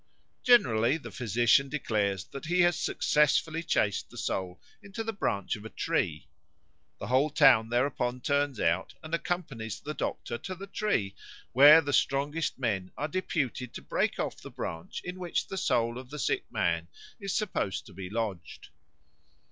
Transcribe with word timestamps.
Generally 0.41 0.97
the 0.97 1.11
physician 1.11 1.69
declares 1.69 2.23
that 2.25 2.45
he 2.45 2.61
has 2.61 2.75
successfully 2.75 3.61
chased 3.61 4.09
the 4.09 4.17
soul 4.17 4.59
into 4.81 5.03
the 5.03 5.13
branch 5.13 5.55
of 5.55 5.63
a 5.63 5.69
tree. 5.69 6.27
The 6.97 7.05
whole 7.05 7.29
town 7.29 7.69
thereupon 7.69 8.19
turns 8.21 8.59
out 8.59 8.95
and 9.03 9.13
accompanies 9.13 9.79
the 9.79 9.93
doctor 9.93 10.39
to 10.39 10.55
the 10.55 10.65
tree, 10.65 11.13
where 11.51 11.81
the 11.81 11.93
strongest 11.93 12.57
men 12.57 12.89
are 12.97 13.07
deputed 13.07 13.75
to 13.75 13.83
break 13.83 14.17
off 14.17 14.41
the 14.41 14.49
branch 14.49 15.01
in 15.03 15.19
which 15.19 15.45
the 15.47 15.55
soul 15.57 15.99
of 15.99 16.09
the 16.09 16.17
sick 16.17 16.51
man 16.51 16.87
is 17.19 17.35
supposed 17.35 17.85
to 17.85 17.93
be 17.93 18.09
lodged. 18.09 18.69